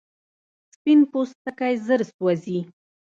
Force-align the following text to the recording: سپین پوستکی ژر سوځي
سپین 0.73 0.99
پوستکی 1.11 1.73
ژر 1.85 2.01
سوځي 2.15 2.59